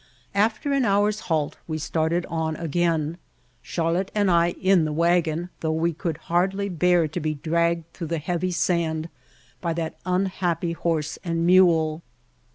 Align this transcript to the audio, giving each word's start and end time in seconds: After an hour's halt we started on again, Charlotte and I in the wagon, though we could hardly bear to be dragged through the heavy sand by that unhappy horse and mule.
After 0.33 0.73
an 0.73 0.83
hour's 0.83 1.19
halt 1.29 1.57
we 1.67 1.77
started 1.77 2.25
on 2.25 2.55
again, 2.55 3.19
Charlotte 3.61 4.09
and 4.15 4.31
I 4.31 4.53
in 4.59 4.83
the 4.83 4.91
wagon, 4.91 5.51
though 5.59 5.71
we 5.73 5.93
could 5.93 6.17
hardly 6.17 6.69
bear 6.69 7.07
to 7.07 7.19
be 7.19 7.35
dragged 7.35 7.93
through 7.93 8.07
the 8.07 8.17
heavy 8.17 8.49
sand 8.49 9.09
by 9.61 9.73
that 9.73 9.99
unhappy 10.03 10.71
horse 10.71 11.19
and 11.23 11.45
mule. 11.45 12.01